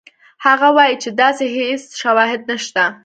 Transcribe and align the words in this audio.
هغه 0.45 0.67
وایي 0.77 0.95
چې 1.03 1.09
داسې 1.21 1.45
هېڅ 1.57 1.81
شواهد 2.01 2.41
نشته. 2.49 2.83